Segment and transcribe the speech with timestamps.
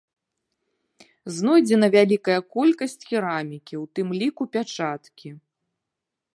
[1.35, 5.29] Знойдзена вялікая колькасць керамікі, у тым ліку пячаткі.